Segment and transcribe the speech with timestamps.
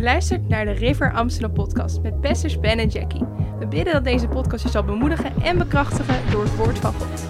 [0.00, 3.24] Je luistert naar de River Amsterdam podcast met pastors Ben en Jackie.
[3.58, 7.20] We bidden dat deze podcast je zal bemoedigen en bekrachtigen door het woord van God.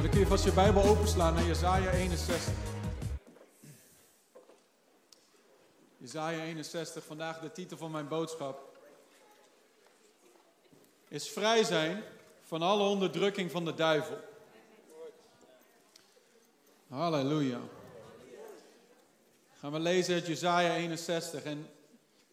[0.00, 2.52] Dan kun je vast je Bijbel openslaan naar Jezaja 61.
[5.96, 8.78] Jezaja 61, vandaag de titel van mijn boodschap.
[11.08, 12.02] Is vrij zijn
[12.42, 14.30] van alle onderdrukking van de duivel.
[16.92, 17.60] Halleluja.
[19.60, 21.42] Gaan we lezen uit Jezaja 61.
[21.42, 21.70] En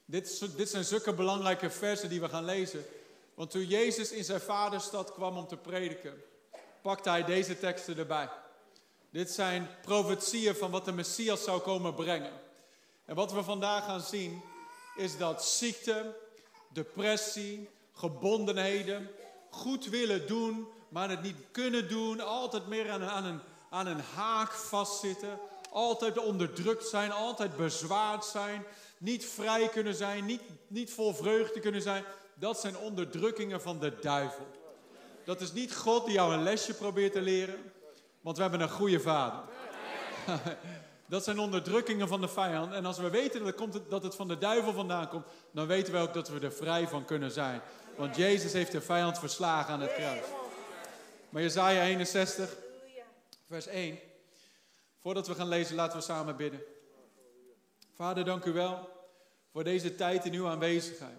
[0.05, 2.85] dit, dit zijn zulke belangrijke versen die we gaan lezen.
[3.33, 6.21] Want toen Jezus in zijn vaderstad kwam om te prediken,
[6.81, 8.29] pakte hij deze teksten erbij.
[9.09, 12.33] Dit zijn profetieën van wat de Messias zou komen brengen.
[13.05, 14.41] En wat we vandaag gaan zien,
[14.95, 16.15] is dat ziekte,
[16.73, 19.09] depressie, gebondenheden,
[19.49, 23.39] goed willen doen, maar het niet kunnen doen, altijd meer aan, aan, een,
[23.69, 25.39] aan een haak vastzitten,
[25.71, 28.63] altijd onderdrukt zijn, altijd bezwaard zijn,
[28.97, 32.03] niet vrij kunnen zijn, niet, niet vol vreugde kunnen zijn.
[32.33, 34.47] Dat zijn onderdrukkingen van de duivel.
[35.25, 37.71] Dat is niet God die jou een lesje probeert te leren,
[38.21, 39.39] want we hebben een goede vader.
[41.05, 42.73] Dat zijn onderdrukkingen van de vijand.
[42.73, 43.53] En als we weten
[43.89, 46.87] dat het, van de duivel vandaan komt, dan weten we ook dat we er vrij
[46.87, 47.61] van kunnen zijn.
[47.95, 50.25] Want Jezus heeft de vijand verslagen aan het kruis.
[51.29, 52.55] Maar Jezaja 61,
[53.49, 53.99] vers 1.
[55.01, 56.61] Voordat we gaan lezen, laten we samen bidden.
[57.95, 58.89] Vader, dank u wel
[59.51, 61.17] voor deze tijd in uw aanwezigheid.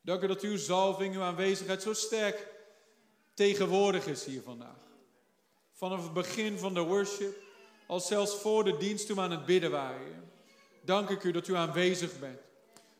[0.00, 2.46] Dank u dat uw zalving, uw aanwezigheid zo sterk
[3.34, 4.76] tegenwoordig is hier vandaag.
[5.72, 7.42] Vanaf het begin van de worship,
[7.86, 10.30] als zelfs voor de dienst toen we aan het bidden waren.
[10.80, 12.40] Dank ik u dat u aanwezig bent.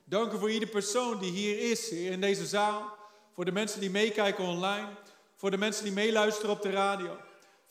[0.04, 2.96] Dank u voor iedere persoon die hier is, Heer, in deze zaal.
[3.32, 4.88] Voor de mensen die meekijken online.
[5.34, 7.16] Voor de mensen die meeluisteren op de radio.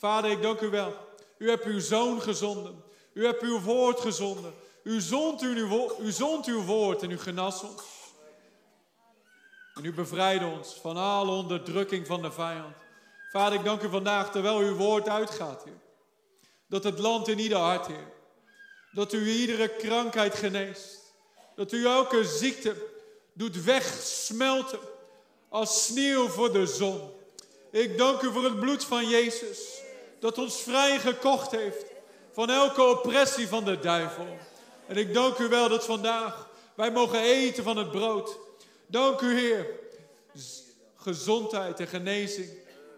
[0.04, 0.94] Vader, ik dank u wel.
[1.38, 2.84] U hebt uw zoon gezonden.
[3.14, 4.54] U hebt uw woord gezonden.
[4.84, 7.84] U zond uw, u zond uw woord en u genas ons.
[9.74, 12.76] En u bevrijdde ons van alle onderdrukking van de vijand.
[13.32, 15.82] Vader, ik dank u vandaag terwijl uw woord uitgaat, Heer.
[16.68, 18.12] Dat het land in ieder hart, Heer.
[18.92, 21.14] Dat u iedere krankheid geneest.
[21.56, 22.76] Dat u elke ziekte
[23.34, 24.80] doet wegsmelten
[25.50, 27.12] als sneeuw voor de zon.
[27.72, 29.82] Ik dank u voor het bloed van Jezus.
[30.24, 31.86] Dat ons vrijgekocht heeft
[32.32, 34.28] van elke oppressie van de duivel.
[34.88, 38.38] En ik dank u wel dat vandaag wij mogen eten van het brood.
[38.86, 39.66] Dank u Heer.
[40.96, 42.50] Gezondheid en genezing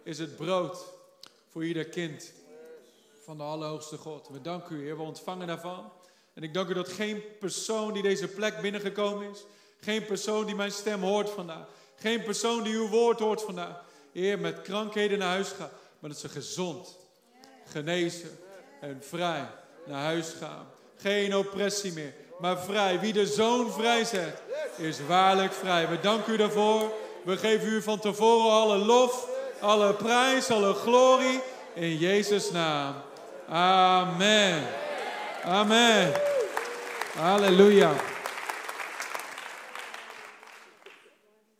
[0.04, 0.86] is het brood
[1.52, 2.32] voor ieder kind
[3.24, 4.28] van de Allerhoogste God.
[4.32, 5.92] We danken u Heer, we ontvangen daarvan.
[6.34, 9.44] En ik dank u dat geen persoon die deze plek binnengekomen is,
[9.80, 11.66] geen persoon die mijn stem hoort vandaag,
[11.96, 16.20] geen persoon die uw woord hoort vandaag, Heer, met krankheden naar huis gaat, maar dat
[16.20, 17.04] ze gezond,
[17.76, 18.40] genezen
[18.82, 19.48] en vrij
[19.86, 20.68] naar huis gaan.
[20.98, 23.00] Geen oppressie meer, maar vrij.
[23.00, 24.42] Wie de zoon vrijzet,
[24.78, 25.88] is waarlijk vrij.
[25.88, 26.92] We danken u daarvoor.
[27.24, 31.42] We geven u van tevoren alle lof, alle prijs, alle glorie.
[31.74, 32.96] In Jezus' naam.
[33.50, 34.68] Amen.
[35.44, 36.14] Amen.
[37.18, 37.92] Halleluja.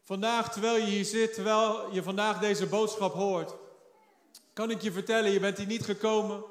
[0.04, 3.56] Vandaag, terwijl je hier zit, terwijl je vandaag deze boodschap hoort,
[4.56, 6.44] kan ik je vertellen, je bent hier niet gekomen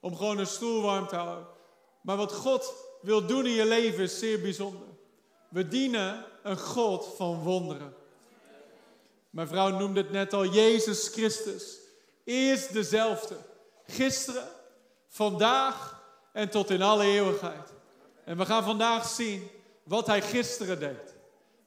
[0.00, 1.46] om gewoon een stoel warm te houden.
[2.00, 4.86] Maar wat God wil doen in je leven is zeer bijzonder.
[5.48, 7.94] We dienen een God van wonderen.
[9.30, 11.78] Mijn vrouw noemde het net al, Jezus Christus
[12.24, 13.36] is dezelfde.
[13.86, 14.48] Gisteren,
[15.08, 17.72] vandaag en tot in alle eeuwigheid.
[18.24, 19.48] En we gaan vandaag zien
[19.82, 21.16] wat hij gisteren deed.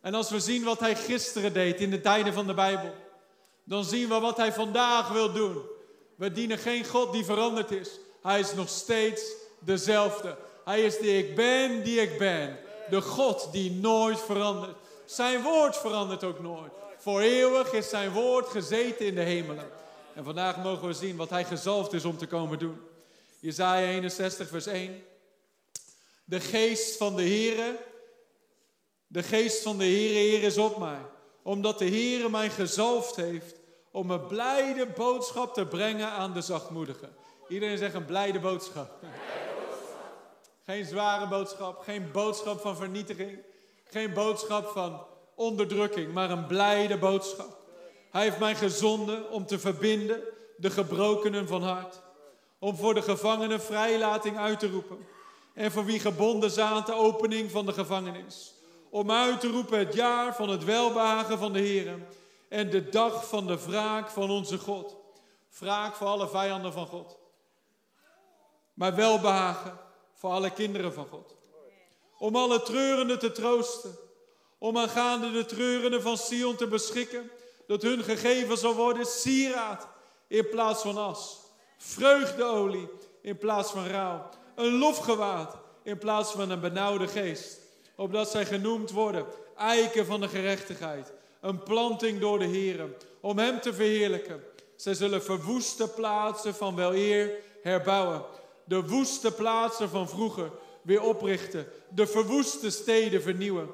[0.01, 2.93] En als we zien wat hij gisteren deed in de tijden van de Bijbel,
[3.63, 5.70] dan zien we wat hij vandaag wil doen.
[6.21, 7.89] We dienen geen God die veranderd is.
[8.21, 9.21] Hij is nog steeds
[9.59, 10.37] dezelfde.
[10.65, 12.59] Hij is die ik ben, die ik ben.
[12.89, 14.77] De God die nooit verandert.
[15.05, 16.71] Zijn woord verandert ook nooit.
[16.97, 19.69] Voor eeuwig is zijn woord gezeten in de hemelen.
[20.15, 22.79] En vandaag mogen we zien wat hij gezalfd is om te komen doen.
[23.39, 25.03] Jezaja 61 vers 1.
[26.23, 27.79] De geest van de Heere,
[29.07, 31.01] de geest van de Heer is op mij.
[31.43, 33.60] Omdat de Heere mij gezalfd heeft
[33.91, 37.15] om een blijde boodschap te brengen aan de zachtmoedigen.
[37.47, 38.91] Iedereen zegt een blijde boodschap.
[40.65, 43.39] Geen zware boodschap, geen boodschap van vernietiging,
[43.83, 45.05] geen boodschap van
[45.35, 47.57] onderdrukking, maar een blijde boodschap.
[48.11, 50.21] Hij heeft mij gezonden om te verbinden
[50.57, 52.01] de gebrokenen van hart.
[52.59, 54.97] Om voor de gevangenen vrijlating uit te roepen.
[55.53, 58.53] En voor wie gebonden zaten opening van de gevangenis.
[58.89, 61.99] Om uit te roepen het jaar van het welbehagen van de Heer.
[62.51, 64.95] En de dag van de wraak van onze God.
[65.59, 67.17] Wraak voor alle vijanden van God.
[68.73, 69.79] maar welbehagen
[70.13, 71.35] voor alle kinderen van God.
[72.17, 73.95] Om alle treurenden te troosten.
[74.57, 77.31] Om aangaande de treurenden van Sion te beschikken.
[77.67, 79.87] Dat hun gegeven zal worden sieraad
[80.27, 81.39] in plaats van as.
[81.77, 82.89] Vreugdeolie
[83.21, 84.29] in plaats van rouw.
[84.55, 87.59] Een lofgewaad in plaats van een benauwde geest.
[87.95, 89.25] Opdat zij genoemd worden
[89.55, 91.19] eiken van de gerechtigheid.
[91.41, 92.95] Een planting door de Heren.
[93.19, 94.43] Om hem te verheerlijken.
[94.75, 98.25] Zij zullen verwoeste plaatsen van weleer herbouwen.
[98.63, 100.51] De woeste plaatsen van vroeger
[100.81, 101.67] weer oprichten.
[101.89, 103.69] De verwoeste steden vernieuwen.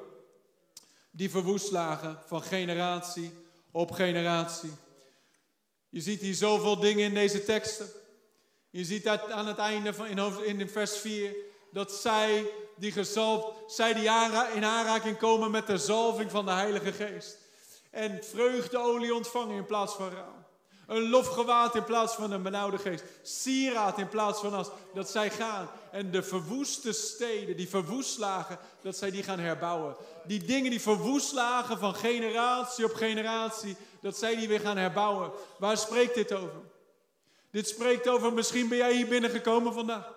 [1.10, 3.32] Die verwoest lagen van generatie
[3.70, 4.72] op generatie.
[5.88, 7.88] Je ziet hier zoveel dingen in deze teksten.
[8.70, 11.34] Je ziet aan het einde van in, in vers 4
[11.72, 14.02] dat zij die gezalfd, zij die
[14.54, 17.47] in aanraking komen met de zalving van de Heilige Geest.
[17.90, 20.46] En vreugdeolie ontvangen in plaats van rouw.
[20.86, 23.04] Een lofgewaad in plaats van een benauwde geest.
[23.22, 24.68] Sieraad in plaats van as.
[24.94, 29.96] Dat zij gaan en de verwoeste steden, die verwoest lagen, dat zij die gaan herbouwen.
[30.24, 35.30] Die dingen die verwoest lagen van generatie op generatie, dat zij die weer gaan herbouwen.
[35.58, 36.60] Waar spreekt dit over?
[37.50, 40.14] Dit spreekt over, misschien ben jij hier binnengekomen vandaag.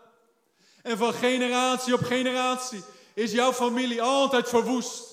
[0.82, 2.84] En van generatie op generatie
[3.14, 5.11] is jouw familie altijd verwoest.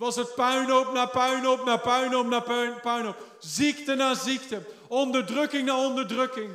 [0.00, 2.40] Was het puinhoop na puinhoop na puinhoop na
[2.82, 3.16] puinhoop.
[3.38, 4.62] Ziekte na ziekte.
[4.88, 6.52] Onderdrukking na onderdrukking.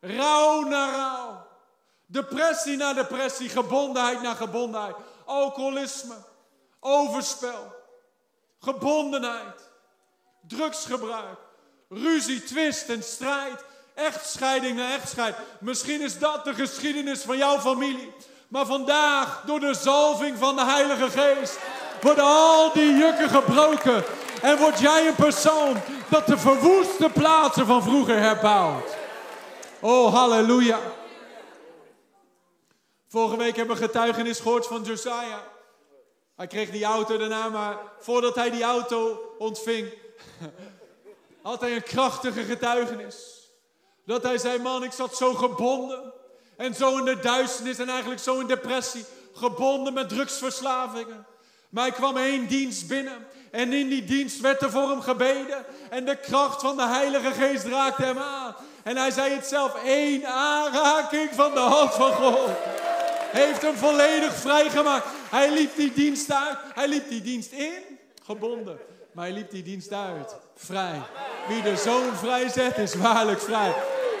[0.00, 1.46] Rouw na rouw.
[2.06, 3.48] Depressie na depressie.
[3.48, 4.96] Gebondenheid na gebondenheid.
[5.24, 6.14] Alcoholisme.
[6.80, 7.74] Overspel.
[8.60, 9.70] Gebondenheid.
[10.48, 11.38] Drugsgebruik.
[11.88, 13.64] Ruzie, twist en strijd.
[13.94, 15.44] Echtscheiding na echtscheiding.
[15.60, 18.12] Misschien is dat de geschiedenis van jouw familie.
[18.48, 21.58] Maar vandaag, door de zalving van de Heilige Geest,
[22.04, 24.04] worden al die jukken gebroken.
[24.42, 25.76] En word jij een persoon
[26.08, 28.96] dat de verwoeste plaatsen van vroeger herbouwt.
[29.80, 30.78] Oh, halleluja.
[33.08, 35.38] Vorige week hebben we getuigenis gehoord van Josiah.
[36.36, 39.92] Hij kreeg die auto daarna, maar voordat hij die auto ontving,
[41.42, 43.48] had hij een krachtige getuigenis.
[44.06, 46.12] Dat hij zei, man, ik zat zo gebonden.
[46.56, 49.04] En zo in de duisternis en eigenlijk zo in depressie.
[49.32, 51.26] Gebonden met drugsverslavingen.
[51.74, 53.26] Maar hij kwam één dienst binnen.
[53.50, 55.64] En in die dienst werd er voor hem gebeden.
[55.90, 58.54] En de kracht van de Heilige Geest raakte hem aan.
[58.82, 62.50] En hij zei het zelf, één aanraking van de hand van God.
[63.30, 65.06] Heeft hem volledig vrijgemaakt.
[65.30, 66.56] Hij liep die dienst uit.
[66.74, 68.78] Hij liep die dienst in, gebonden.
[69.12, 71.02] Maar hij liep die dienst uit, vrij.
[71.48, 73.74] Wie de zoon vrijzet, is waarlijk vrij.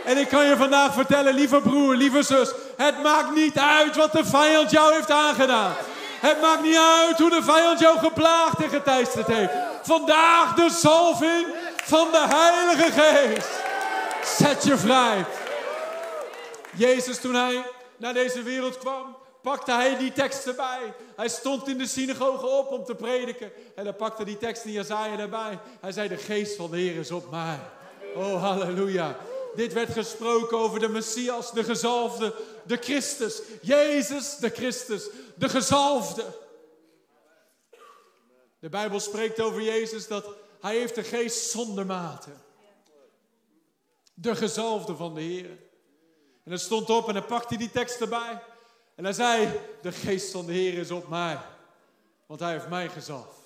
[0.04, 2.52] En ik kan je vandaag vertellen, lieve broer, lieve zus.
[2.76, 5.74] Het maakt niet uit wat de vijand jou heeft aangedaan.
[6.28, 9.52] Het maakt niet uit hoe de vijand jou geplaagd en geteisterd heeft.
[9.82, 11.46] Vandaag de zalving
[11.82, 13.62] van de Heilige Geest.
[14.38, 15.24] Zet je vrij.
[16.76, 17.64] Jezus, toen hij
[17.96, 20.94] naar deze wereld kwam, pakte hij die tekst erbij.
[21.16, 23.52] Hij stond in de synagoge op om te prediken.
[23.74, 25.58] En hij pakte die tekst in Jezaja erbij.
[25.80, 27.58] Hij zei, de geest van de Heer is op mij.
[28.14, 29.16] Oh, halleluja.
[29.54, 32.34] Dit werd gesproken over de Messias, de gezalfde,
[32.64, 33.42] de Christus.
[33.62, 36.24] Jezus, de Christus, de gezalfde.
[38.58, 40.26] De Bijbel spreekt over Jezus dat
[40.60, 42.30] hij heeft de geest zonder mate.
[44.14, 45.58] De gezalfde van de Heer.
[46.44, 48.42] En het stond op en hij pakte die tekst erbij.
[48.94, 51.38] En hij zei, de geest van de Heer is op mij.
[52.26, 53.38] Want hij heeft mij gezalfd.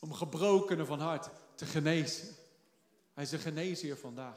[0.00, 2.37] Om gebrokenen van hart te genezen.
[3.18, 4.36] Hij is de genezer vandaag.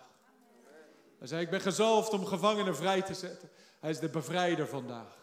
[1.18, 3.50] Hij zei, ik ben gezalfd om gevangenen vrij te zetten.
[3.80, 5.18] Hij is de bevrijder vandaag.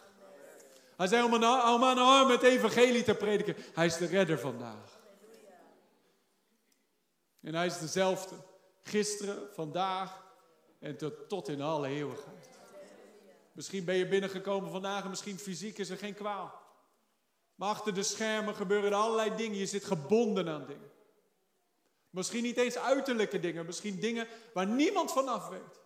[0.96, 3.56] Hij zei om aan, aan arm het evangelie te prediken.
[3.74, 4.98] Hij is de redder vandaag.
[7.40, 8.34] En hij is dezelfde.
[8.82, 10.24] Gisteren, vandaag
[10.78, 12.48] en tot, tot in alle eeuwigheid.
[13.52, 16.62] Misschien ben je binnengekomen vandaag en misschien fysiek is er geen kwaal.
[17.54, 19.58] Maar achter de schermen gebeuren er allerlei dingen.
[19.58, 20.96] Je zit gebonden aan dingen.
[22.10, 25.80] Misschien niet eens uiterlijke dingen, misschien dingen waar niemand vanaf weet.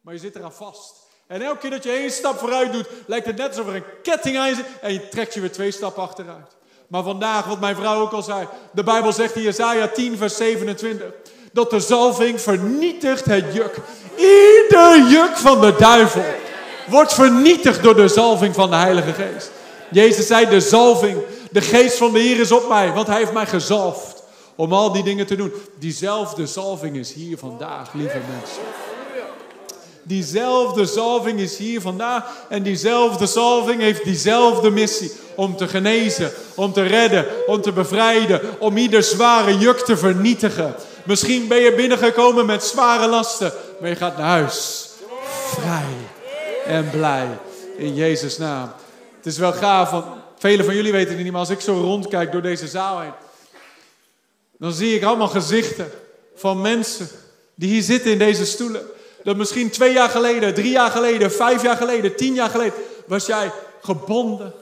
[0.00, 0.94] Maar je zit eraan vast.
[1.26, 4.00] En elke keer dat je één stap vooruit doet, lijkt het net alsof er een
[4.02, 6.56] ketting aan zit en je trekt je weer twee stappen achteruit.
[6.86, 10.36] Maar vandaag, wat mijn vrouw ook al zei, de Bijbel zegt in Jesaja 10 vers
[10.36, 11.12] 27,
[11.52, 13.76] dat de zalving vernietigt het juk.
[14.16, 16.24] Ieder juk van de duivel
[16.86, 19.50] wordt vernietigd door de zalving van de Heilige Geest.
[19.90, 23.32] Jezus zei, de zalving, de geest van de Heer is op mij, want hij heeft
[23.32, 24.19] mij gezalfd
[24.60, 25.52] om al die dingen te doen.
[25.78, 28.62] Diezelfde zalving is hier vandaag, lieve mensen.
[30.02, 36.72] Diezelfde zalving is hier vandaag en diezelfde zalving heeft diezelfde missie om te genezen, om
[36.72, 40.74] te redden, om te bevrijden, om ieder zware juk te vernietigen.
[41.04, 44.88] Misschien ben je binnengekomen met zware lasten, maar je gaat naar huis
[45.46, 45.96] vrij
[46.66, 47.28] en blij.
[47.76, 48.72] In Jezus' naam.
[49.16, 50.04] Het is wel gaaf, want
[50.38, 53.12] velen van jullie weten het niet, maar als ik zo rondkijk door deze zaal heen,
[54.60, 55.90] dan zie ik allemaal gezichten
[56.34, 57.08] van mensen
[57.54, 58.86] die hier zitten in deze stoelen.
[59.22, 62.74] Dat misschien twee jaar geleden, drie jaar geleden, vijf jaar geleden, tien jaar geleden
[63.06, 63.52] was jij
[63.82, 64.52] gebonden,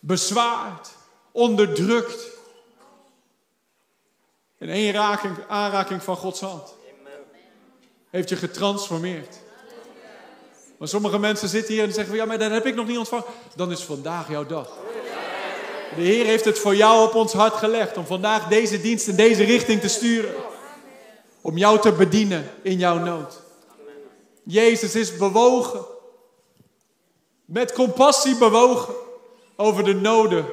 [0.00, 0.88] bezwaard,
[1.32, 2.26] onderdrukt.
[4.58, 6.74] In één raking, aanraking van Gods hand
[8.10, 9.36] heeft je getransformeerd.
[10.78, 13.24] Maar sommige mensen zitten hier en zeggen: Ja, maar dat heb ik nog niet ontvangen.
[13.56, 14.68] Dan is vandaag jouw dag.
[15.96, 19.16] De Heer heeft het voor jou op ons hart gelegd om vandaag deze dienst in
[19.16, 20.34] deze richting te sturen.
[21.40, 23.40] Om jou te bedienen in jouw nood.
[24.44, 25.84] Jezus is bewogen.
[27.44, 28.94] Met compassie bewogen
[29.56, 30.46] over de noden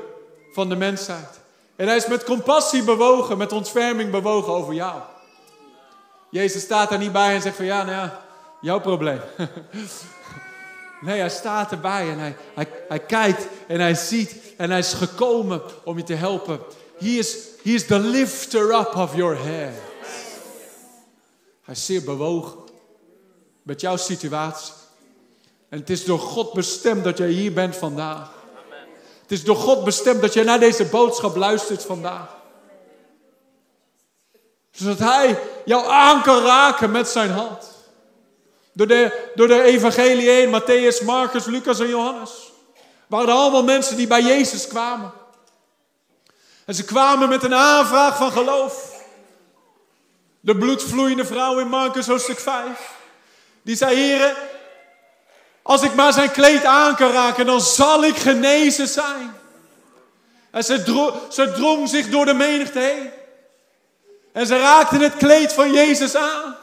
[0.52, 1.40] van de mensheid.
[1.76, 5.02] En hij is met compassie bewogen, met ontferming bewogen over jou.
[6.30, 8.22] Jezus staat daar niet bij en zegt van ja, nou ja,
[8.62, 9.20] jouw probleem.
[11.02, 14.94] Nee, hij staat erbij en hij, hij, hij kijkt en hij ziet en hij is
[14.94, 16.60] gekomen om je te helpen.
[16.98, 19.74] He is, he is the lifter up of your head.
[21.64, 22.58] Hij is zeer bewogen
[23.64, 24.74] met jouw situatie.
[25.70, 28.32] En het is door God bestemd dat jij hier bent vandaag.
[29.22, 32.36] Het is door God bestemd dat jij naar deze boodschap luistert vandaag.
[34.72, 37.71] Zodat Hij jou aan kan raken met zijn hand.
[38.74, 42.32] Door de, door de evangelie heen, Matthäus, Marcus, Lucas en Johannes.
[43.08, 45.12] Waren allemaal mensen die bij Jezus kwamen.
[46.66, 49.04] En ze kwamen met een aanvraag van geloof.
[50.40, 52.94] De bloedvloeiende vrouw in Marcus hoofdstuk 5.
[53.62, 54.36] Die zei, heren,
[55.62, 59.40] als ik maar zijn kleed aan kan raken, dan zal ik genezen zijn.
[60.52, 63.10] En ze, ze drong zich door de menigte heen.
[64.34, 66.56] En ze raakten het kleed van Jezus aan.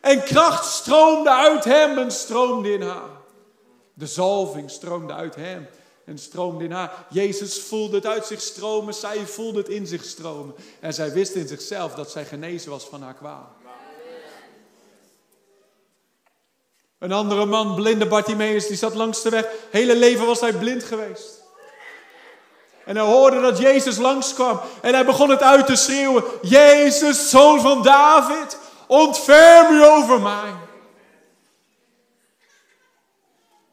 [0.00, 3.10] En kracht stroomde uit hem en stroomde in haar.
[3.94, 5.68] De zalving stroomde uit hem
[6.04, 7.06] en stroomde in haar.
[7.10, 10.54] Jezus voelde het uit zich stromen, zij voelde het in zich stromen.
[10.80, 13.56] En zij wist in zichzelf dat zij genezen was van haar kwaal.
[16.98, 19.46] Een andere man, blinde Bartimaeus, die zat langs de weg.
[19.70, 21.42] Hele leven was hij blind geweest.
[22.84, 24.60] En hij hoorde dat Jezus langskwam.
[24.82, 26.24] En hij begon het uit te schreeuwen.
[26.42, 28.58] Jezus, zoon van David,
[28.88, 30.52] ontferm u over mij.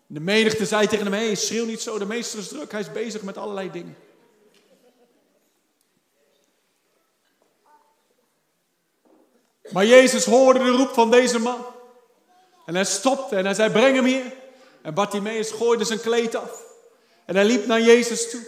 [0.08, 2.92] De menigte zei tegen hem, hey, schreeuw niet zo, de meester is druk, hij is
[2.92, 3.98] bezig met allerlei dingen.
[9.72, 11.66] Maar Jezus hoorde de roep van deze man.
[12.66, 14.34] En hij stopte en hij zei, breng hem hier.
[14.82, 16.64] En Bartimaeus gooide zijn kleed af.
[17.26, 18.42] En hij liep naar Jezus toe.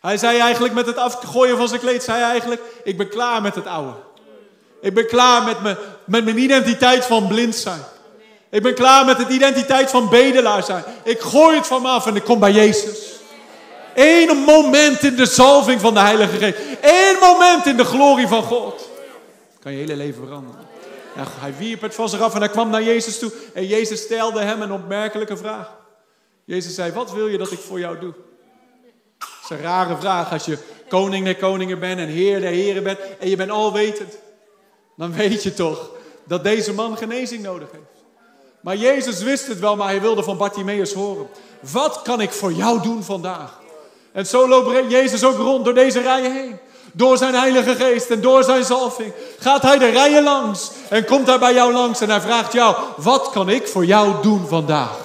[0.00, 3.42] Hij zei eigenlijk met het afgooien van zijn kleed, zei hij eigenlijk, ik ben klaar
[3.42, 3.94] met het oude.
[4.80, 7.80] Ik ben klaar met, me, met mijn identiteit van blind zijn.
[8.50, 10.84] Ik ben klaar met de identiteit van bedelaar zijn.
[11.04, 13.16] Ik gooi het van me af en ik kom bij Jezus.
[13.94, 16.58] Eén moment in de zalving van de Heilige Geest.
[16.80, 18.88] Eén moment in de glorie van God.
[19.60, 20.66] Kan je hele leven veranderen.
[21.14, 23.32] hij wierp het van zich af en hij kwam naar Jezus toe.
[23.54, 25.76] En Jezus stelde hem een opmerkelijke vraag.
[26.44, 28.14] Jezus zei, wat wil je dat ik voor jou doe?
[29.18, 32.82] Dat is een rare vraag als je koning der koningen bent en heer der heren
[32.82, 32.98] bent.
[33.18, 34.18] En je bent alwetend
[34.98, 35.90] dan weet je toch
[36.28, 37.84] dat deze man genezing nodig heeft.
[38.60, 41.28] Maar Jezus wist het wel, maar hij wilde van Bartimaeus horen.
[41.72, 43.60] Wat kan ik voor jou doen vandaag?
[44.12, 46.58] En zo loopt Jezus ook rond door deze rijen heen.
[46.92, 51.26] Door zijn Heilige Geest en door zijn zalving gaat hij de rijen langs en komt
[51.26, 54.96] hij bij jou langs en hij vraagt jou: Wat kan ik voor jou doen vandaag?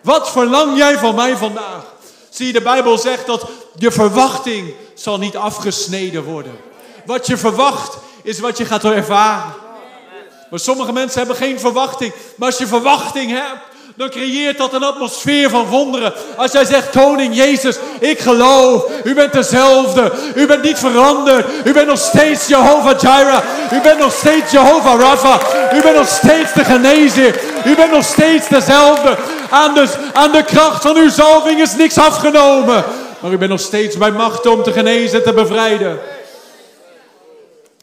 [0.00, 1.84] Wat verlang jij van mij vandaag?
[2.28, 3.46] Zie de Bijbel zegt dat
[3.76, 6.56] je verwachting zal niet afgesneden worden.
[7.06, 9.61] Wat je verwacht is wat je gaat ervaren.
[10.52, 12.12] Maar sommige mensen hebben geen verwachting.
[12.36, 13.60] Maar als je verwachting hebt,
[13.96, 16.12] dan creëert dat een atmosfeer van wonderen.
[16.36, 20.12] Als jij zegt, koning Jezus, ik geloof, u bent dezelfde.
[20.34, 21.46] U bent niet veranderd.
[21.64, 23.38] U bent nog steeds Jehovah Jireh.
[23.72, 25.40] U bent nog steeds Jehovah Rapha.
[25.74, 27.40] U bent nog steeds de genezer.
[27.64, 29.16] U bent nog steeds dezelfde.
[29.50, 32.84] Aan de, aan de kracht van uw zalving is niks afgenomen.
[33.20, 35.98] Maar u bent nog steeds bij macht om te genezen en te bevrijden.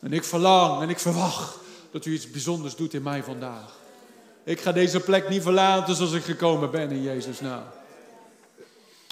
[0.04, 1.59] En ik verlang en ik verwacht
[1.92, 3.78] dat u iets bijzonders doet in mij vandaag.
[4.44, 7.64] Ik ga deze plek niet verlaten zoals ik gekomen ben in Jezus' naam.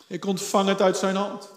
[0.08, 1.50] Ik ontvang het uit zijn hand.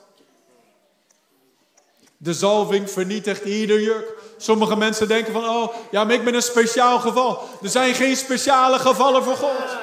[2.16, 4.14] De zalving vernietigt ieder juk.
[4.36, 7.48] Sommige mensen denken van, oh, ja, maar ik ben een speciaal geval.
[7.62, 9.76] Er zijn geen speciale gevallen voor God.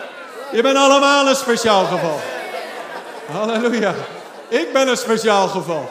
[0.51, 2.20] Je bent allemaal een speciaal geval.
[3.32, 3.96] Halleluja.
[4.48, 5.89] Ik ben een speciaal geval.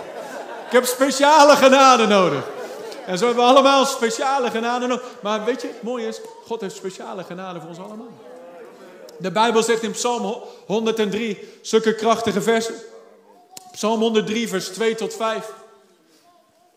[0.67, 2.45] Ik heb speciale genade nodig.
[3.07, 5.01] En zo hebben we allemaal speciale genade.
[5.23, 8.13] Maar weet je, het mooie is, God heeft speciale genade voor ons allemaal.
[9.19, 12.75] De Bijbel zegt in Psalm 103 zulke krachtige versen.
[13.73, 15.53] Psalm 103, vers 2 tot 5.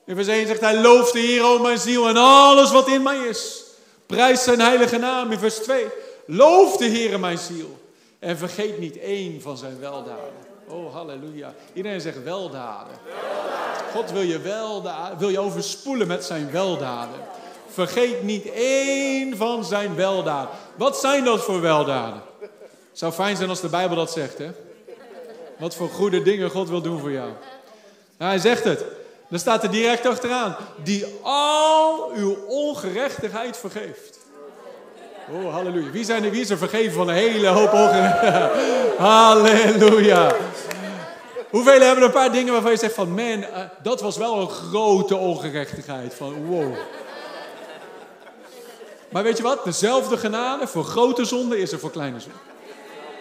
[0.06, 3.04] In vers 1 zegt hij, loof de Heer, o mijn ziel, en alles wat in
[3.04, 3.64] mij is.
[4.06, 5.32] Prijs zijn heilige naam.
[5.32, 5.86] In vers 2,
[6.26, 7.80] loof de Heer, mijn ziel.
[8.20, 10.49] En vergeet niet één van zijn weldaden.
[10.70, 11.54] Oh, halleluja.
[11.74, 12.94] Iedereen zegt weldaden.
[13.94, 17.16] God wil je, weldaden, wil je overspoelen met zijn weldaden.
[17.70, 20.50] Vergeet niet één van zijn weldaden.
[20.76, 22.22] Wat zijn dat voor weldaden?
[22.92, 24.52] Zou fijn zijn als de Bijbel dat zegt, hè?
[25.58, 27.30] Wat voor goede dingen God wil doen voor jou.
[28.18, 28.84] Nou, hij zegt het.
[29.30, 30.56] Dan staat er direct achteraan.
[30.84, 34.20] Die al uw ongerechtigheid vergeeft.
[35.32, 35.92] Oh, halleluja.
[35.92, 38.52] Wie, zijn er, wie is er vergeven van een hele hoop ongerechtigheid?
[38.98, 40.36] halleluja.
[41.50, 43.10] Hoeveel hebben een paar dingen waarvan je zegt van...
[43.10, 43.48] Man, uh,
[43.84, 46.14] dat was wel een grote ongerechtigheid.
[46.14, 46.76] Van wow.
[49.10, 49.64] Maar weet je wat?
[49.64, 52.38] Dezelfde genade voor grote zonde is er voor kleine zonde.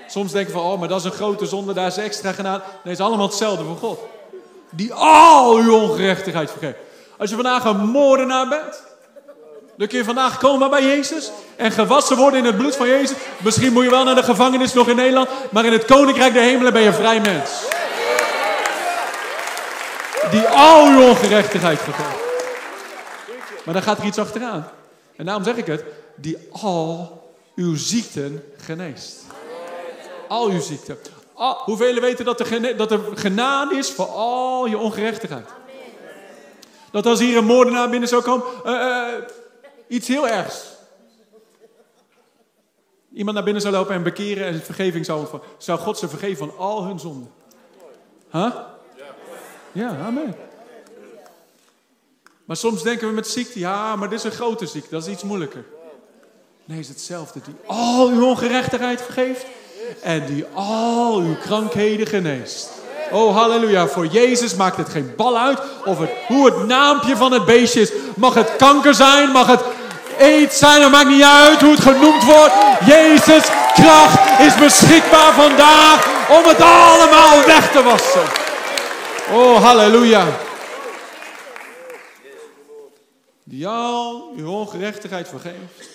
[0.09, 2.59] Soms denken van, oh, maar dat is een grote zonde, daar is extra genade.
[2.59, 3.99] Nee, het is allemaal hetzelfde voor God.
[4.71, 6.77] Die al uw ongerechtigheid vergeeft.
[7.19, 8.83] Als je vandaag een moordenaar bent,
[9.77, 13.17] dan kun je vandaag komen bij Jezus en gewassen worden in het bloed van Jezus.
[13.39, 16.43] Misschien moet je wel naar de gevangenis nog in Nederland, maar in het koninkrijk der
[16.43, 17.51] hemelen ben je vrij mens.
[20.31, 22.27] Die al uw ongerechtigheid vergeeft.
[23.65, 24.69] Maar dan gaat er iets achteraan.
[25.17, 25.85] En daarom zeg ik het,
[26.17, 27.23] die al
[27.55, 29.25] uw ziekten geneest.
[30.29, 30.99] Al uw ziekten.
[31.35, 35.49] Al, hoeveel weten dat er, dat er is voor al je ongerechtigheid?
[36.91, 39.07] Dat als hier een moordenaar binnen zou komen, uh, uh,
[39.89, 40.65] iets heel ergs.
[43.13, 45.47] Iemand naar binnen zou lopen en bekeren en vergeving zou ontvangen.
[45.59, 47.31] Zou God ze vergeven van al hun zonden?
[48.31, 48.57] Huh?
[49.73, 50.35] Ja, amen.
[52.45, 55.13] Maar soms denken we met ziekte, ja, maar dit is een grote ziekte, dat is
[55.13, 55.65] iets moeilijker.
[56.65, 57.41] Nee, is hetzelfde.
[57.45, 59.47] Die al uw ongerechtigheid vergeeft
[60.03, 62.71] en die al uw krankheden geneest.
[63.11, 63.87] Oh, halleluja.
[63.87, 67.81] Voor Jezus maakt het geen bal uit of het, hoe het naampje van het beestje
[67.81, 67.93] is.
[68.17, 69.63] Mag het kanker zijn, mag het
[70.21, 72.55] aids zijn, het maakt niet uit hoe het genoemd wordt.
[72.87, 78.48] Jezus' kracht is beschikbaar vandaag om het allemaal weg te wassen.
[79.33, 80.27] Oh, halleluja.
[83.45, 85.89] Die al uw ongerechtigheid vergeeft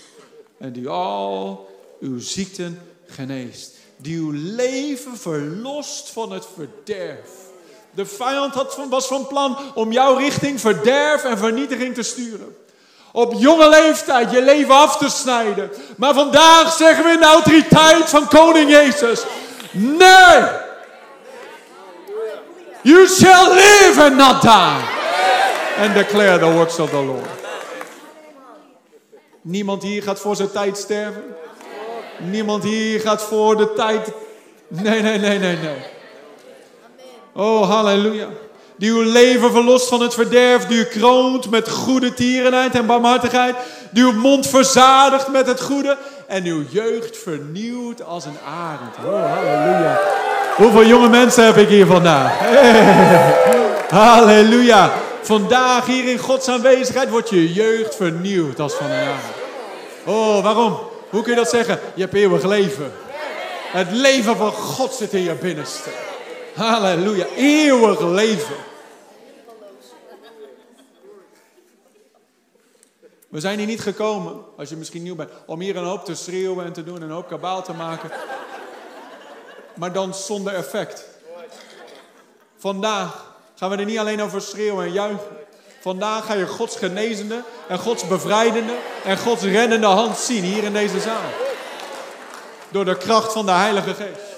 [0.60, 1.70] en die al
[2.00, 3.72] uw ziekten geneest.
[3.98, 7.30] Die uw leven verlost van het verderf.
[7.92, 12.56] De vijand had, was van plan om jou richting verderf en vernietiging te sturen.
[13.12, 15.72] Op jonge leeftijd je leven af te snijden.
[15.98, 19.24] Maar vandaag zeggen we in de autoriteit van Koning Jezus:
[19.72, 20.63] Nee!
[22.84, 24.82] You shall live and not die.
[25.78, 27.30] And declare the works of the Lord.
[29.42, 31.24] Niemand hier gaat voor zijn tijd sterven.
[32.20, 34.12] Niemand hier gaat voor de tijd.
[34.68, 35.78] Nee, nee, nee, nee, nee.
[37.34, 38.28] Oh, halleluja.
[38.76, 40.66] Die uw leven verlost van het verderf.
[40.66, 43.56] Die u kroont met goede tierenheid en barmhartigheid.
[43.92, 45.98] Die uw mond verzadigt met het goede.
[46.28, 48.96] En uw jeugd vernieuwt als een arend.
[49.06, 50.00] Oh, halleluja.
[50.56, 52.40] Hoeveel jonge mensen heb ik hier vandaag?
[53.90, 54.94] Halleluja.
[55.22, 59.24] Vandaag hier in Gods aanwezigheid wordt je jeugd vernieuwd als van een arend.
[60.06, 60.80] Oh, waarom?
[61.10, 61.80] Hoe kun je dat zeggen?
[61.96, 62.92] Je hebt eeuwig leven.
[63.72, 65.90] Het leven van God zit in je binnenste.
[66.56, 67.26] Halleluja.
[67.36, 68.56] Eeuwig leven.
[73.30, 76.16] We zijn hier niet gekomen, als je misschien nieuw bent, om hier een hoop te
[76.16, 78.12] schreeuwen en te doen, een hoop kabaal te maken.
[79.74, 81.06] Maar dan zonder effect.
[82.58, 85.38] Vandaag gaan we er niet alleen over schreeuwen en juichen.
[85.82, 90.74] Vandaag ga je Gods genezende en Gods bevrijdende en Gods rennende hand zien hier in
[90.74, 91.32] deze zaal.
[92.70, 94.32] Door de kracht van de Heilige Geest.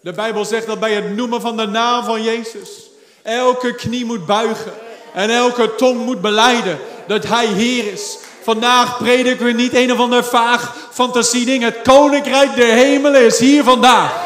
[0.00, 2.90] De Bijbel zegt dat bij het noemen van de naam van Jezus
[3.22, 4.72] elke knie moet buigen
[5.14, 8.18] en elke tong moet beleiden dat Hij Heer is.
[8.42, 11.62] Vandaag prediken we niet een of ander vaag fantasieding.
[11.62, 14.25] Het koninkrijk der hemelen is hier vandaag.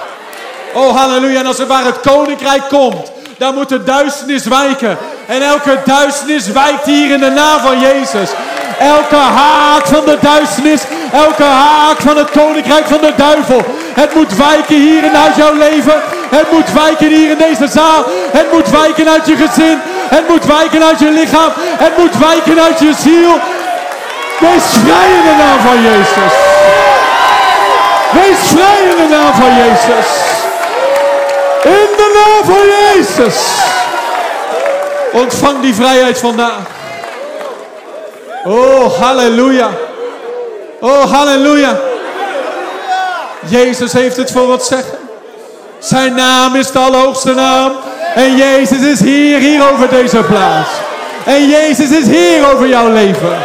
[0.73, 1.41] Oh halleluja.
[1.41, 4.99] En als er waar het koninkrijk komt, dan moet de duisternis wijken.
[5.27, 8.31] En elke duisternis wijkt hier in de naam van Jezus.
[8.79, 10.81] Elke haak van de duisternis,
[11.13, 13.63] elke haak van het koninkrijk van de duivel.
[13.93, 16.03] Het moet wijken hier in uit jouw leven.
[16.31, 18.05] Het moet wijken hier in deze zaal.
[18.31, 19.79] Het moet wijken uit je gezin.
[20.09, 21.53] Het moet wijken uit je lichaam.
[21.57, 23.33] Het moet wijken uit je ziel.
[24.41, 26.35] Wees vrij in de naam van Jezus.
[28.13, 30.40] Wees vrij in de naam van Jezus.
[32.01, 33.37] De naam van Jezus.
[35.13, 36.67] Ontvang die vrijheid vandaag.
[38.45, 39.71] Oh, halleluja.
[40.81, 41.79] Oh, halleluja.
[43.47, 44.99] Jezus heeft het voor het zeggen.
[45.79, 47.73] Zijn naam is de allerhoogste naam.
[48.15, 50.71] En Jezus is hier, hier over deze plaats.
[51.25, 53.39] En Jezus is hier over jouw leven.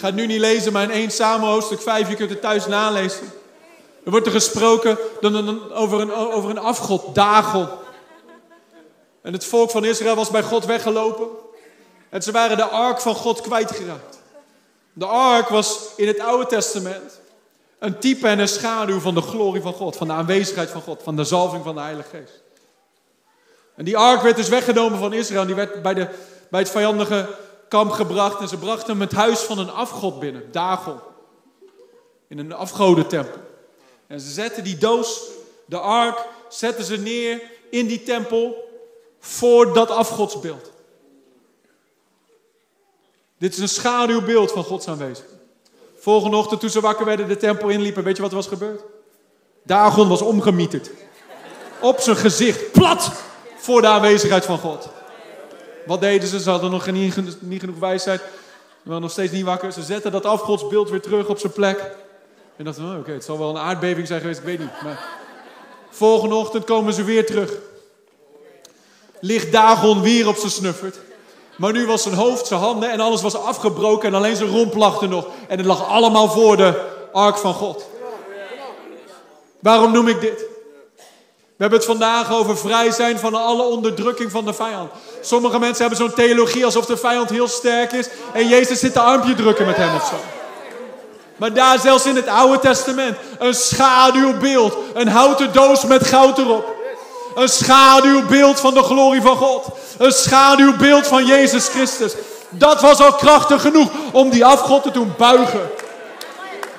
[0.00, 2.66] Ga het nu niet lezen, maar in 1 Samuel hoofdstuk 5, je kunt het thuis
[2.66, 3.32] nalezen.
[4.04, 4.98] Er wordt er gesproken
[5.72, 7.68] over een, over een afgod, Dagon.
[9.22, 11.28] En het volk van Israël was bij God weggelopen.
[12.08, 14.18] En ze waren de ark van God kwijtgeraakt.
[14.92, 17.20] De ark was in het Oude Testament
[17.78, 21.02] een type en een schaduw van de glorie van God, van de aanwezigheid van God,
[21.02, 22.42] van de zalving van de Heilige Geest.
[23.76, 26.08] En die ark werd dus weggenomen van Israël die werd bij, de,
[26.50, 27.28] bij het vijandige
[27.70, 30.98] kamp gebracht en ze brachten hem het huis van een afgod binnen, Dagon,
[32.28, 33.40] in een afgodentempel.
[34.06, 35.20] En ze zetten die doos,
[35.66, 38.68] de ark, zetten ze neer in die tempel
[39.18, 40.70] voor dat afgodsbeeld.
[43.38, 45.38] Dit is een schaduwbeeld van Gods aanwezigheid.
[45.98, 48.82] Volgende ochtend toen ze wakker werden, de tempel inliepen, weet je wat er was gebeurd?
[49.62, 50.90] Dagon was omgemieterd.
[51.80, 53.12] Op zijn gezicht, plat,
[53.56, 54.88] voor de aanwezigheid van God.
[55.86, 56.40] Wat deden ze?
[56.40, 58.20] Ze hadden nog niet, niet genoeg wijsheid.
[58.82, 59.72] Ze waren nog steeds niet wakker.
[59.72, 61.90] Ze zetten dat afgodsbeeld weer terug op zijn plek.
[62.56, 64.82] En dachten, oh, oké, het zal wel een aardbeving zijn geweest, ik weet niet.
[64.82, 65.08] Maar
[65.90, 67.52] volgende ochtend komen ze weer terug.
[69.20, 70.98] Ligt Dagon weer op zijn snuffert.
[71.56, 74.74] Maar nu was zijn hoofd, zijn handen en alles was afgebroken en alleen zijn romp
[74.74, 75.26] lag er nog.
[75.48, 77.88] En het lag allemaal voor de ark van God.
[79.58, 80.49] Waarom noem ik dit?
[81.60, 84.90] We hebben het vandaag over vrij zijn van alle onderdrukking van de vijand.
[85.20, 89.00] Sommige mensen hebben zo'n theologie alsof de vijand heel sterk is en Jezus zit de
[89.00, 90.14] armpje drukken met hem of zo.
[91.36, 96.74] Maar daar zelfs in het Oude Testament een schaduwbeeld, een houten doos met goud erop.
[97.34, 99.66] Een schaduwbeeld van de glorie van God.
[99.98, 102.12] Een schaduwbeeld van Jezus Christus.
[102.48, 105.70] Dat was al krachtig genoeg om die afgod te doen buigen.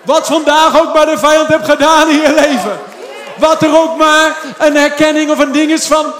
[0.02, 2.91] Wat vandaag ook maar de vijand hebt gedaan in je leven.
[3.38, 6.13] Wat er ook maar een herkenning of een ding is van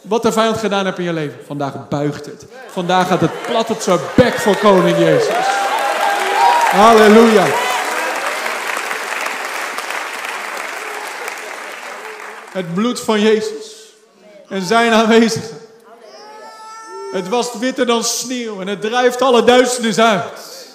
[0.00, 1.38] wat de vijand gedaan heeft in je leven.
[1.46, 2.46] Vandaag buigt het.
[2.70, 5.46] Vandaag gaat het plat op zijn bek voor koning Jezus.
[6.70, 7.46] Halleluja.
[12.52, 13.76] Het bloed van Jezus.
[14.48, 15.52] En zijn aanwezigheid.
[17.12, 20.66] Het was witter dan sneeuw en het drijft alle duisternis uit.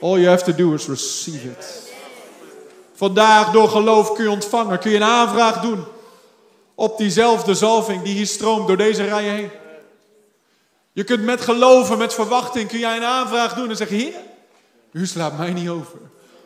[0.00, 1.77] All you have to do is receive it.
[2.98, 5.84] Vandaag door geloof kun je ontvangen, kun je een aanvraag doen
[6.74, 9.50] op diezelfde zalving die hier stroomt door deze rijen heen.
[10.92, 14.14] Je kunt met geloven, met verwachting, kun jij een aanvraag doen en zeggen, Heer,
[14.92, 15.98] u slaat mij niet over.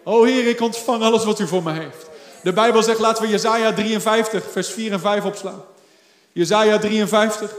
[0.05, 2.07] O Heer, ik ontvang alles wat u voor mij heeft.
[2.43, 5.65] De Bijbel zegt, laten we Jezaja 53, vers 4 en 5 opslaan.
[6.33, 7.55] Jezaja 53,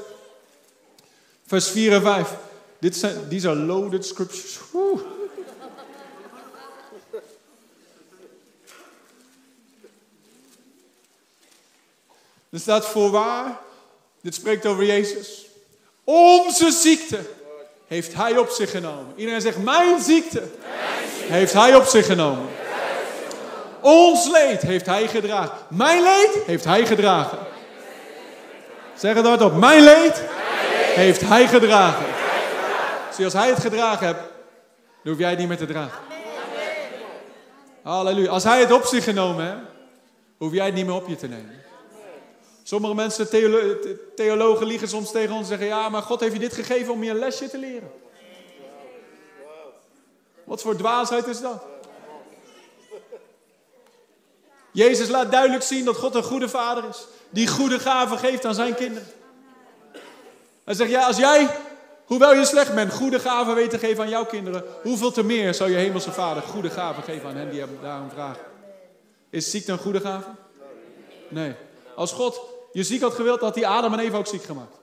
[1.48, 2.34] vers 4 en 5.
[2.80, 4.60] Dit zijn, these are loaded scriptures.
[12.54, 13.58] Er staat voorwaar,
[14.22, 15.46] dit spreekt over Jezus.
[16.04, 17.20] Onze ziekte
[17.88, 19.14] heeft hij op zich genomen.
[19.16, 21.34] Iedereen zegt, mijn ziekte, mijn ziekte.
[21.34, 22.48] heeft hij op zich genomen.
[23.82, 25.58] Ons leed heeft hij gedragen.
[25.70, 27.38] Mijn leed heeft hij gedragen.
[28.98, 29.56] Zeg het hardop.
[29.56, 30.22] Mijn leed,
[30.96, 32.06] heeft hij gedragen.
[33.14, 34.20] Zie, als hij het gedragen hebt,
[35.04, 36.00] dan hoef jij het niet meer te dragen.
[37.84, 38.30] Halleluja.
[38.30, 39.58] Als hij het op zich genomen heeft,
[40.38, 41.62] hoef jij het niet meer op je te nemen.
[42.64, 43.30] Sommige mensen,
[44.16, 47.04] theologen, liegen soms tegen ons en zeggen: Ja, maar God heeft je dit gegeven om
[47.04, 47.92] je een lesje te leren.
[50.44, 51.64] Wat voor dwaasheid is dat?
[54.72, 57.08] Jezus laat duidelijk zien dat God een goede vader is.
[57.30, 59.08] Die goede gaven geeft aan zijn kinderen.
[60.64, 61.48] Hij zegt, ja, als jij,
[62.06, 65.54] hoewel je slecht bent, goede gaven weet te geven aan jouw kinderen, hoeveel te meer
[65.54, 68.44] zou je hemelse vader goede gaven geven aan hen die hem daarom vragen?
[69.30, 70.30] Is ziekte een goede gave?
[71.30, 71.56] Nee.
[71.96, 74.76] Als God je ziek had gewild, had hij Adam en Eva ook ziek gemaakt.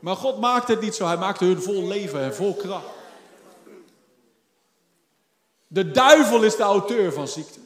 [0.00, 1.06] Maar God maakte het niet zo.
[1.06, 2.86] Hij maakte hun vol leven en vol kracht.
[5.66, 7.58] De duivel is de auteur van ziekte.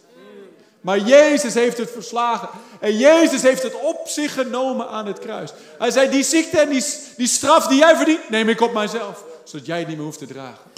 [0.80, 2.48] Maar Jezus heeft het verslagen.
[2.80, 5.52] En Jezus heeft het op zich genomen aan het kruis.
[5.78, 6.84] Hij zei, die ziekte en die,
[7.16, 9.24] die straf die jij verdient, neem ik op mijzelf.
[9.44, 10.77] Zodat jij het niet meer hoeft te dragen.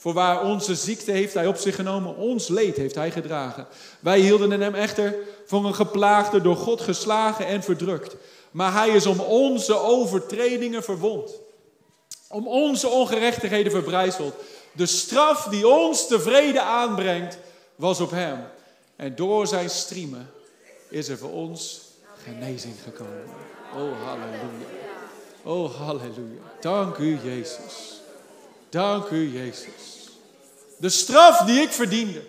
[0.00, 3.66] Voorwaar onze ziekte heeft hij op zich genomen, ons leed heeft hij gedragen.
[4.00, 5.14] Wij hielden hem echter
[5.46, 8.16] voor een geplaagde, door God geslagen en verdrukt.
[8.50, 11.32] Maar hij is om onze overtredingen verwond.
[12.28, 14.34] Om onze ongerechtigheden verbrijzeld.
[14.72, 17.38] De straf die ons tevreden aanbrengt,
[17.76, 18.38] was op hem.
[18.96, 20.30] En door zijn striemen
[20.88, 21.80] is er voor ons
[22.24, 23.24] genezing gekomen.
[23.74, 24.66] Oh, halleluja.
[25.42, 26.42] Oh, halleluja.
[26.60, 27.99] Dank u, Jezus.
[28.70, 30.08] Dank u, Jezus.
[30.78, 32.26] De straf die ik verdiende,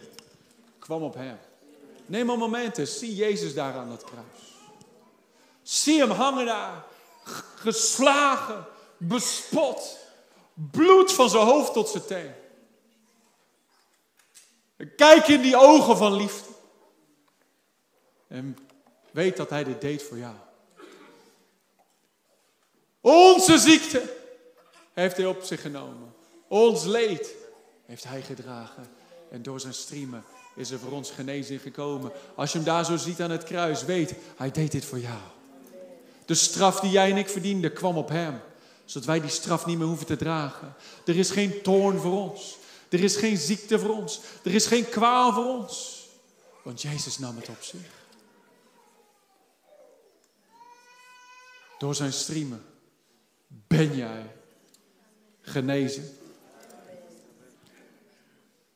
[0.80, 1.40] kwam op hem.
[2.06, 4.56] Neem een moment eens, zie Jezus daar aan dat kruis.
[5.62, 6.84] Zie hem hangen daar,
[7.56, 8.66] geslagen,
[8.98, 9.98] bespot,
[10.54, 12.34] bloed van zijn hoofd tot zijn teen.
[14.96, 16.50] Kijk in die ogen van liefde.
[18.28, 18.58] En
[19.12, 20.36] weet dat hij dit deed voor jou.
[23.02, 24.18] Onze ziekte
[24.94, 26.11] heeft hij op zich genomen.
[26.52, 27.36] Ons leed
[27.86, 28.88] heeft hij gedragen.
[29.30, 30.24] En door zijn striemen
[30.56, 32.12] is er voor ons genezing gekomen.
[32.36, 35.20] Als je hem daar zo ziet aan het kruis, weet, hij deed dit voor jou.
[36.26, 38.40] De straf die jij en ik verdienden kwam op hem.
[38.86, 40.76] Zodat wij die straf niet meer hoeven te dragen.
[41.06, 42.58] Er is geen toorn voor ons.
[42.90, 44.20] Er is geen ziekte voor ons.
[44.44, 46.08] Er is geen kwaal voor ons.
[46.64, 47.90] Want Jezus nam het op zich.
[51.78, 52.66] Door zijn striemen
[53.48, 54.36] ben jij
[55.42, 56.20] genezen.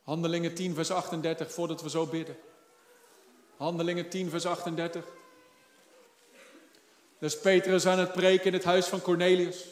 [0.06, 2.38] Handelingen 10, vers 38, voordat we zo bidden.
[3.58, 5.04] Handelingen 10, vers 38.
[7.20, 9.66] Dus Petrus aan het preken in het huis van Cornelius.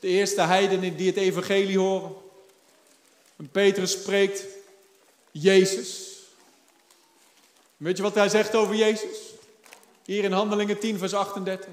[0.00, 2.12] De eerste heidenen die het evangelie horen.
[3.36, 4.44] En Petrus spreekt
[5.30, 6.16] Jezus.
[7.76, 9.18] Weet je wat hij zegt over Jezus?
[10.04, 11.68] Hier in Handelingen 10, vers 38.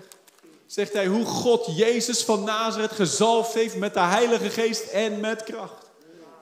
[0.65, 5.43] Zegt hij hoe God Jezus van Nazareth gezalfd heeft met de Heilige Geest en met
[5.43, 5.85] kracht.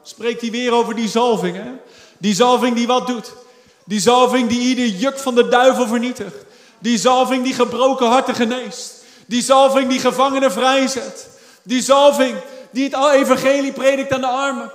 [0.03, 1.55] Spreekt hij weer over die zalving.
[1.55, 1.71] Hè?
[2.17, 3.33] Die zalving die wat doet.
[3.85, 6.45] Die zalving die ieder juk van de duivel vernietigt.
[6.79, 9.03] Die zalving die gebroken harten geneest.
[9.25, 11.29] Die zalving die gevangenen vrijzet.
[11.63, 12.37] Die zalving
[12.71, 14.71] die het evangelie predikt aan de armen.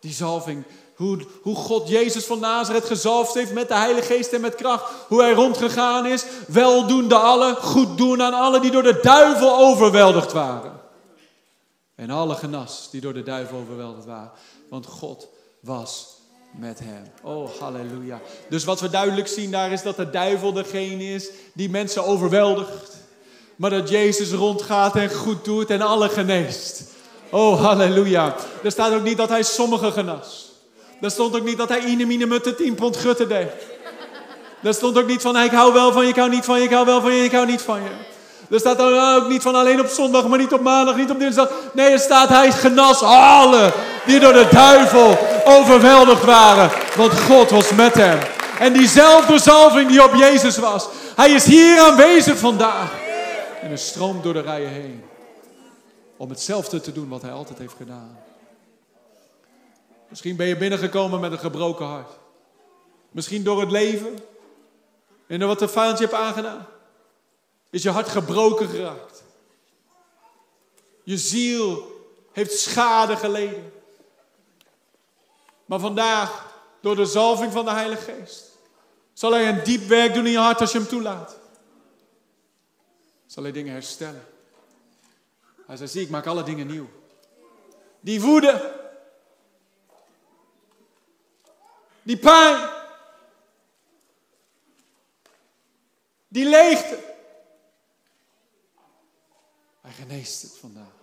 [0.00, 4.40] Die zalving, hoe, hoe God Jezus van Nazareth gezalfd heeft met de Heilige Geest en
[4.40, 4.84] met kracht.
[5.08, 10.32] Hoe hij rondgegaan is, weldoende allen, goed doen aan allen die door de duivel overweldigd
[10.32, 10.81] waren.
[12.02, 14.30] En alle genas die door de duivel overweldigd waren.
[14.68, 15.28] Want God
[15.60, 16.06] was
[16.58, 17.02] met hem.
[17.22, 18.20] Oh, halleluja.
[18.48, 22.96] Dus wat we duidelijk zien daar is dat de duivel degene is die mensen overweldigt.
[23.56, 26.82] Maar dat Jezus rondgaat en goed doet en alle geneest.
[27.30, 28.34] Oh, halleluja.
[28.62, 30.52] Er staat ook niet dat hij sommigen genas.
[31.00, 33.50] Er stond ook niet dat hij inemine met de tien pond gutten deed.
[34.62, 36.64] Er stond ook niet van, ik hou wel van je, ik hou niet van je,
[36.64, 37.90] ik hou wel van je, ik hou niet van je.
[38.52, 41.50] Er staat ook niet van alleen op zondag, maar niet op maandag, niet op dinsdag.
[41.72, 43.72] Nee, er staat hij genas alle
[44.06, 46.70] die door de duivel overweldigd waren.
[46.96, 48.18] Want God was met hem.
[48.58, 50.88] En diezelfde zalving die op Jezus was.
[51.16, 52.92] Hij is hier aanwezig vandaag.
[53.62, 55.04] En er stroomt door de rijen heen.
[56.16, 58.18] Om hetzelfde te doen wat hij altijd heeft gedaan.
[60.08, 62.10] Misschien ben je binnengekomen met een gebroken hart.
[63.10, 64.18] Misschien door het leven.
[65.26, 66.66] En door wat de vijand je hebt aangedaan.
[67.72, 69.22] Is je hart gebroken geraakt.
[71.02, 71.90] Je ziel
[72.32, 73.72] heeft schade geleden.
[75.64, 78.44] Maar vandaag, door de zalving van de Heilige Geest,
[79.12, 81.36] zal Hij een diep werk doen in je hart als je Hem toelaat.
[83.26, 84.26] Zal Hij dingen herstellen.
[85.66, 86.88] Hij zei, zie, ik maak alle dingen nieuw.
[88.00, 88.74] Die woede,
[92.02, 92.68] die pijn,
[96.28, 97.10] die leegte.
[99.92, 101.00] Geneest het vandaag.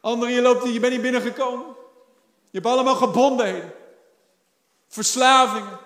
[0.00, 1.66] Anderen, je, loopt, je bent niet binnengekomen.
[2.50, 3.72] Je hebt allemaal gebondenheden.
[4.88, 5.78] Verslavingen.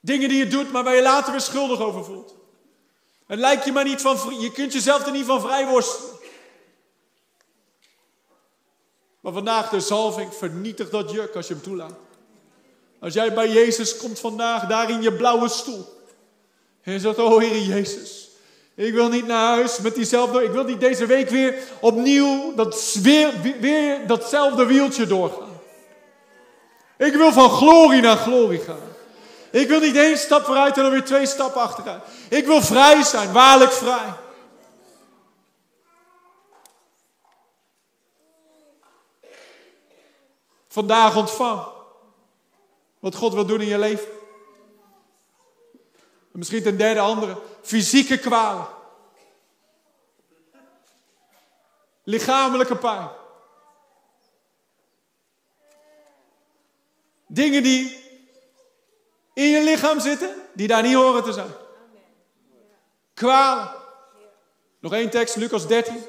[0.00, 2.34] Dingen die je doet, maar waar je later weer schuldig over voelt.
[3.26, 6.10] Het lijkt je maar niet van, je kunt jezelf er niet van vrijworstelen.
[9.20, 11.98] Maar vandaag de zalving vernietigt dat juk als je hem toelaat.
[13.00, 16.00] Als jij bij Jezus komt vandaag, daar in je blauwe stoel.
[16.82, 18.21] En je zegt, oh Heer Jezus,
[18.86, 22.98] ik wil niet naar huis met diezelfde, ik wil niet deze week weer opnieuw dat,
[23.02, 25.60] weer, weer datzelfde wieltje doorgaan.
[26.96, 28.90] Ik wil van glorie naar glorie gaan.
[29.50, 32.02] Ik wil niet één stap vooruit en dan weer twee stappen achteruit.
[32.28, 34.12] Ik wil vrij zijn, waarlijk vrij.
[40.68, 41.62] Vandaag ontvang
[42.98, 44.06] wat God wil doen in je leven.
[46.32, 48.66] En misschien ten derde andere, fysieke kwalen.
[52.04, 53.08] Lichamelijke pijn.
[57.26, 58.04] Dingen die
[59.34, 61.52] in je lichaam zitten, die daar niet horen te zijn.
[63.14, 63.74] Kwalen.
[64.78, 66.06] Nog één tekst, Lucas 13.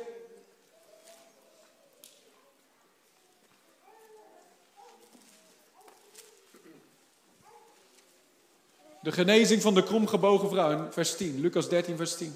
[9.04, 12.36] De genezing van de kromgebogen vrouw in vers 10, Lucas 13, vers 10.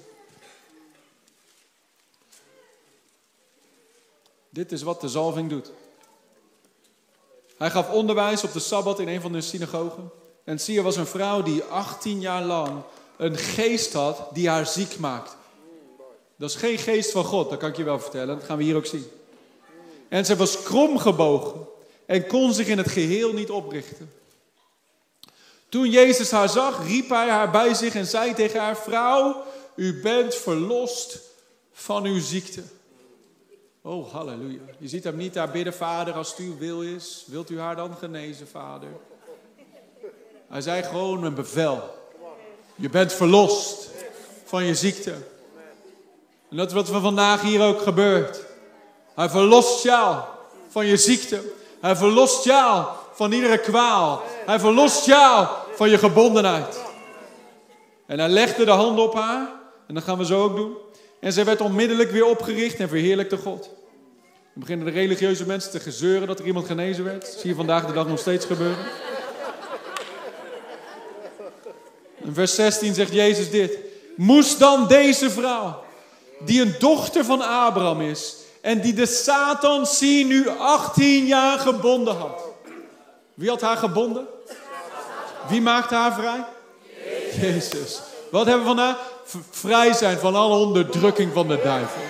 [4.50, 5.70] Dit is wat de zalving doet.
[7.58, 10.10] Hij gaf onderwijs op de Sabbat in een van de synagogen.
[10.44, 12.82] En zie, er was een vrouw die 18 jaar lang
[13.16, 15.36] een geest had die haar ziek maakt.
[16.36, 18.36] Dat is geen geest van God, dat kan ik je wel vertellen.
[18.36, 19.06] Dat gaan we hier ook zien.
[20.08, 21.66] En ze was kromgebogen
[22.06, 24.17] en kon zich in het geheel niet oprichten.
[25.68, 29.42] Toen Jezus haar zag, riep hij haar bij zich en zei tegen haar: Vrouw,
[29.74, 31.20] u bent verlost
[31.72, 32.62] van uw ziekte.
[33.82, 34.60] Oh, halleluja.
[34.78, 37.76] Je ziet hem niet daar bidden, Vader, als het uw wil is, wilt u haar
[37.76, 38.88] dan genezen, Vader?
[40.48, 41.96] Hij zei gewoon een bevel.
[42.74, 43.90] Je bent verlost
[44.44, 45.14] van je ziekte.
[46.50, 48.44] En dat is wat er vandaag hier ook gebeurt.
[49.14, 50.22] Hij verlost jou
[50.68, 51.52] van je ziekte.
[51.80, 52.86] Hij verlost jou
[53.18, 54.22] van iedere kwaal.
[54.46, 56.80] Hij verlost jou van je gebondenheid.
[58.06, 59.48] En hij legde de handen op haar.
[59.86, 60.76] En dat gaan we zo ook doen.
[61.20, 63.62] En zij werd onmiddellijk weer opgericht en verheerlijkte God.
[63.62, 67.20] Dan beginnen de religieuze mensen te gezeuren dat er iemand genezen werd.
[67.20, 68.84] Dat zie je vandaag de dag nog steeds gebeuren.
[72.24, 73.78] In vers 16 zegt Jezus dit.
[74.16, 75.82] Moest dan deze vrouw,
[76.44, 82.16] die een dochter van Abraham is, en die de Satan zie nu 18 jaar gebonden
[82.16, 82.47] had.
[83.38, 84.26] Wie had haar gebonden?
[85.48, 86.44] Wie maakte haar vrij?
[87.40, 88.00] Jezus.
[88.30, 88.96] Wat hebben we vandaag?
[89.50, 92.00] Vrij zijn van alle onderdrukking van de duivel.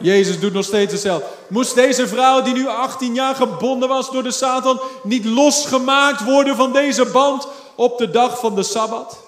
[0.00, 1.26] Jezus doet nog steeds hetzelfde.
[1.48, 6.56] Moest deze vrouw die nu 18 jaar gebonden was door de Satan niet losgemaakt worden
[6.56, 9.18] van deze band op de dag van de Sabbat?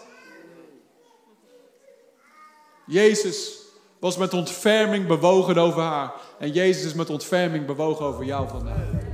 [2.86, 3.52] Jezus
[3.98, 6.12] was met ontferming bewogen over haar.
[6.38, 9.13] En Jezus is met ontferming bewogen over jou vandaag.